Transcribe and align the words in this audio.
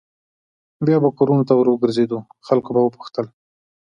بیا 0.85 0.97
به 1.03 1.09
کورونو 1.17 1.43
ته 1.47 1.53
ور 1.55 1.67
وګرځېدو 1.69 2.17
خلکو 2.47 2.69
به 2.75 2.89
پوښتل. 2.95 3.25